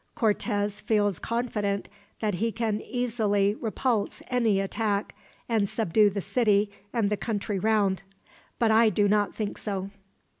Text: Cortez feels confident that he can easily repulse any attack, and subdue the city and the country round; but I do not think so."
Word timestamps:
Cortez 0.15 0.81
feels 0.81 1.19
confident 1.19 1.87
that 2.21 2.33
he 2.33 2.51
can 2.51 2.81
easily 2.81 3.53
repulse 3.53 4.23
any 4.31 4.59
attack, 4.59 5.13
and 5.47 5.69
subdue 5.69 6.09
the 6.09 6.21
city 6.21 6.71
and 6.91 7.11
the 7.11 7.17
country 7.17 7.59
round; 7.59 8.01
but 8.57 8.71
I 8.71 8.89
do 8.89 9.07
not 9.07 9.35
think 9.35 9.59
so." 9.59 9.91